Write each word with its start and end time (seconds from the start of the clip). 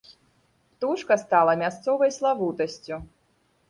Птушка 0.71 1.13
стала 1.25 1.53
мясцовай 1.63 2.11
славутасцю. 2.19 2.95